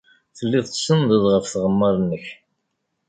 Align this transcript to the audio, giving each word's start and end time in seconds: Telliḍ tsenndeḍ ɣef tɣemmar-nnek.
Telliḍ 0.37 0.65
tsenndeḍ 0.67 1.23
ɣef 1.33 1.45
tɣemmar-nnek. 1.53 2.25